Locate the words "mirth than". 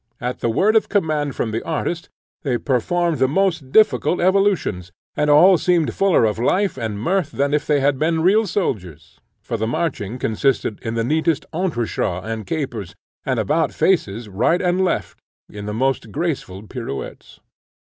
6.99-7.53